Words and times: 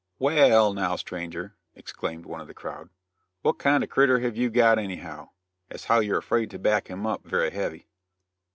"Wa 0.17 0.31
al, 0.31 0.73
now, 0.73 0.95
stranger," 0.95 1.55
exclaimed 1.75 2.25
one 2.25 2.41
of 2.41 2.47
the 2.47 2.55
crowd, 2.55 2.89
"what 3.43 3.59
kind 3.59 3.83
o' 3.83 3.85
critter 3.85 4.17
have 4.21 4.35
you 4.35 4.49
got 4.49 4.79
anyhow, 4.79 5.29
as 5.69 5.83
how 5.85 5.99
you're 5.99 6.17
afraid 6.17 6.49
to 6.49 6.57
back 6.57 6.87
him 6.87 7.05
up 7.05 7.21
very 7.23 7.51
heavy?" 7.51 7.85